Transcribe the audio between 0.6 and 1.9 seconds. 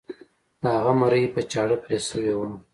د هغه مرۍ په چاړه